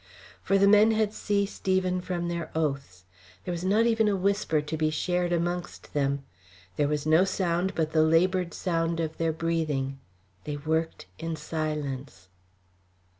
For 0.41 0.57
the 0.57 0.67
men 0.67 0.89
had 0.93 1.13
ceased 1.13 1.67
even 1.67 2.01
from 2.01 2.27
their 2.27 2.49
oaths. 2.55 3.05
There 3.45 3.51
was 3.51 3.63
not 3.63 3.85
even 3.85 4.07
a 4.07 4.15
whisper 4.15 4.59
to 4.59 4.75
be 4.75 4.89
shared 4.89 5.31
amongst 5.31 5.93
them; 5.93 6.23
there 6.75 6.87
was 6.87 7.05
no 7.05 7.23
sound 7.23 7.75
but 7.75 7.91
the 7.91 8.01
laboured 8.01 8.55
sound 8.55 8.99
of 8.99 9.17
their 9.19 9.31
breathing. 9.31 9.99
They 10.45 10.57
worked 10.57 11.05
in 11.19 11.35
silence. 11.35 12.29